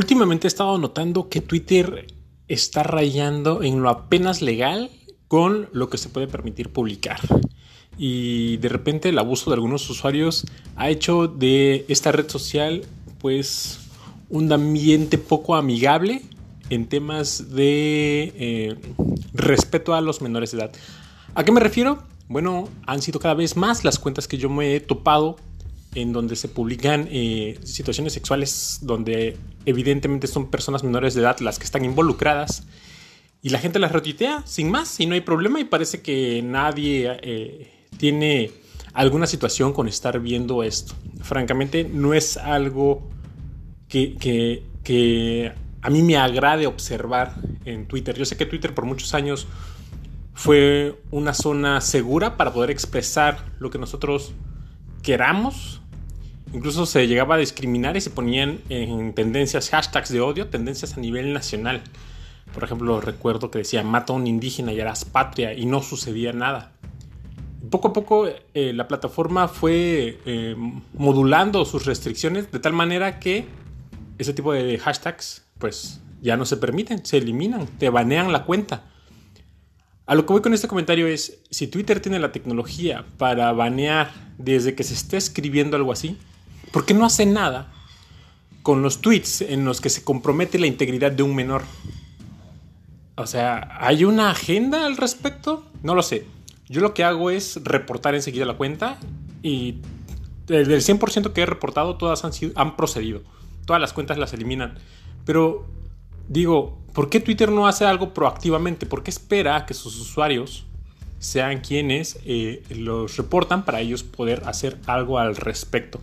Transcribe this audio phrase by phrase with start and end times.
[0.00, 2.06] Últimamente he estado notando que Twitter
[2.48, 4.90] está rayando en lo apenas legal
[5.28, 7.20] con lo que se puede permitir publicar.
[7.98, 12.86] Y de repente el abuso de algunos usuarios ha hecho de esta red social
[13.18, 13.80] pues
[14.30, 16.22] un ambiente poco amigable
[16.70, 18.76] en temas de eh,
[19.34, 20.72] respeto a los menores de edad.
[21.34, 22.04] ¿A qué me refiero?
[22.26, 25.36] Bueno, han sido cada vez más las cuentas que yo me he topado
[25.94, 29.36] en donde se publican eh, situaciones sexuales donde
[29.66, 32.64] evidentemente son personas menores de edad las que están involucradas
[33.42, 37.18] y la gente las retuitea sin más y no hay problema y parece que nadie
[37.22, 38.52] eh, tiene
[38.92, 40.94] alguna situación con estar viendo esto.
[41.22, 43.08] Francamente no es algo
[43.88, 44.16] que,
[44.82, 45.52] que
[45.82, 48.16] a mí me agrade observar en Twitter.
[48.16, 49.46] Yo sé que Twitter por muchos años
[50.34, 54.32] fue una zona segura para poder expresar lo que nosotros
[55.02, 55.80] queramos.
[56.52, 61.00] Incluso se llegaba a discriminar y se ponían en tendencias, hashtags de odio, tendencias a
[61.00, 61.82] nivel nacional.
[62.52, 66.32] Por ejemplo, recuerdo que decía mata a un indígena y harás patria y no sucedía
[66.32, 66.72] nada.
[67.70, 70.56] Poco a poco eh, la plataforma fue eh,
[70.94, 73.46] modulando sus restricciones de tal manera que
[74.18, 78.89] ese tipo de hashtags pues ya no se permiten, se eliminan, te banean la cuenta.
[80.06, 84.12] A lo que voy con este comentario es, si Twitter tiene la tecnología para banear
[84.38, 86.18] desde que se esté escribiendo algo así,
[86.72, 87.72] ¿por qué no hace nada
[88.62, 91.62] con los tweets en los que se compromete la integridad de un menor?
[93.14, 95.64] O sea, ¿hay una agenda al respecto?
[95.82, 96.26] No lo sé.
[96.68, 98.98] Yo lo que hago es reportar enseguida la cuenta
[99.42, 99.76] y
[100.46, 103.22] del 100% que he reportado, todas han, sido, han procedido.
[103.66, 104.78] Todas las cuentas las eliminan.
[105.24, 105.66] Pero
[106.30, 108.86] digo, ¿por qué Twitter no hace algo proactivamente?
[108.86, 110.64] ¿Por qué espera que sus usuarios
[111.18, 116.00] sean quienes eh, los reportan para ellos poder hacer algo al respecto?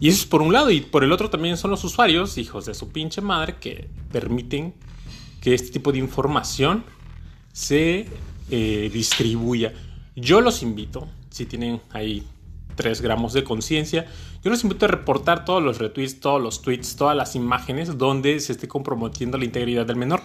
[0.00, 2.64] Y eso es por un lado, y por el otro también son los usuarios, hijos
[2.64, 4.74] de su pinche madre, que permiten
[5.40, 6.84] que este tipo de información
[7.52, 8.06] se
[8.50, 9.72] eh, distribuya.
[10.14, 12.24] Yo los invito, si tienen ahí
[12.74, 14.06] 3 gramos de conciencia.
[14.42, 18.40] Yo les invito a reportar todos los retweets, todos los tweets, todas las imágenes donde
[18.40, 20.20] se esté comprometiendo la integridad del menor.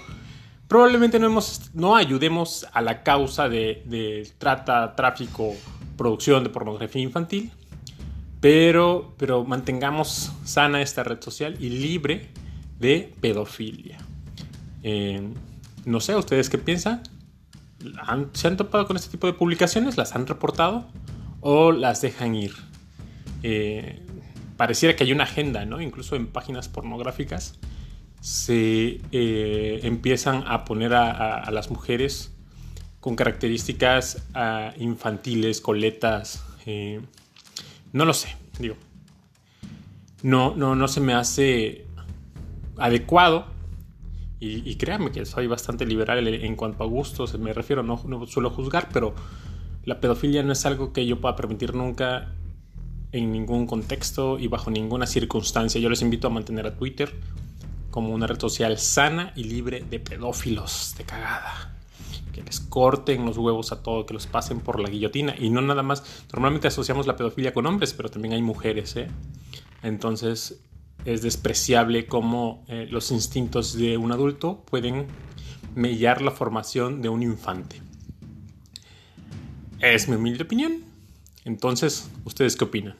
[0.67, 5.53] Probablemente no, hemos, no ayudemos a la causa de, de trata, tráfico,
[5.95, 7.51] producción de pornografía infantil,
[8.41, 12.29] pero, pero mantengamos sana esta red social y libre
[12.79, 13.97] de pedofilia.
[14.83, 15.21] Eh,
[15.85, 17.01] no sé, ¿ustedes qué piensan?
[18.33, 19.97] ¿Se han topado con este tipo de publicaciones?
[19.97, 20.85] ¿Las han reportado?
[21.41, 22.53] O las dejan ir.
[23.43, 24.01] Eh,
[24.57, 25.81] pareciera que hay una agenda, ¿no?
[25.81, 27.59] Incluso en páginas pornográficas
[28.19, 32.33] se eh, empiezan a poner a, las mujeres
[32.99, 36.43] con características ah, infantiles, coletas.
[36.65, 36.99] Eh,
[37.93, 38.75] no lo sé, digo.
[40.23, 41.85] No, no, no se me hace
[42.77, 43.45] adecuado.
[44.39, 48.51] Y, créanme que soy bastante liberal en cuanto a gustos, me refiero, no, no suelo
[48.51, 49.15] juzgar, pero
[49.87, 52.33] la pedofilia no es algo que yo pueda permitir nunca
[53.13, 55.79] en ningún contexto y bajo ninguna circunstancia.
[55.79, 57.15] Yo les invito a mantener a Twitter
[57.89, 61.73] como una red social sana y libre de pedófilos de cagada.
[62.33, 65.33] Que les corten los huevos a todo, que los pasen por la guillotina.
[65.39, 66.03] Y no nada más.
[66.33, 68.93] Normalmente asociamos la pedofilia con hombres, pero también hay mujeres.
[68.97, 69.07] ¿eh?
[69.83, 70.59] Entonces
[71.05, 75.07] es despreciable cómo eh, los instintos de un adulto pueden
[75.75, 77.86] mellar la formación de un infante.
[79.79, 80.83] Es mi humilde opinión.
[81.45, 82.95] Entonces, ¿ustedes qué opinan?